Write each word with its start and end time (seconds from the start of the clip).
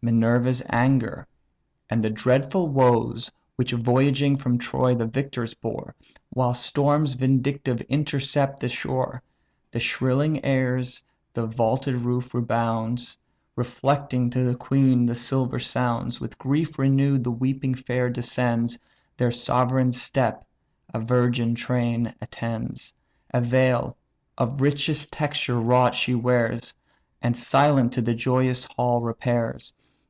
Minerva's 0.00 0.62
anger, 0.70 1.26
and 1.90 2.04
the 2.04 2.08
dreadful 2.10 2.68
woes 2.68 3.32
Which 3.56 3.72
voyaging 3.72 4.36
from 4.36 4.56
Troy 4.56 4.94
the 4.94 5.06
victors 5.06 5.54
bore, 5.54 5.96
While 6.30 6.54
storms 6.54 7.14
vindictive 7.14 7.80
intercept 7.88 8.60
the 8.60 8.68
store. 8.68 9.24
The 9.72 9.80
shrilling 9.80 10.44
airs 10.44 11.02
the 11.34 11.46
vaulted 11.46 11.96
roof 11.96 12.32
rebounds, 12.32 13.18
Reflecting 13.56 14.30
to 14.30 14.44
the 14.44 14.54
queen 14.54 15.04
the 15.06 15.16
silver 15.16 15.58
sounds. 15.58 16.20
With 16.20 16.38
grief 16.38 16.78
renew'd 16.78 17.24
the 17.24 17.32
weeping 17.32 17.74
fair 17.74 18.08
descends; 18.08 18.78
Their 19.16 19.32
sovereign's 19.32 20.00
step 20.00 20.46
a 20.94 21.00
virgin 21.00 21.56
train 21.56 22.14
attends: 22.22 22.94
A 23.34 23.40
veil, 23.40 23.96
of 24.38 24.60
richest 24.60 25.12
texture 25.12 25.58
wrought, 25.58 25.92
she 25.92 26.14
wears, 26.14 26.72
And 27.20 27.36
silent 27.36 27.90
to 27.94 28.00
the 28.00 28.14
joyous 28.14 28.64
hall 28.76 29.00
repairs. 29.02 29.72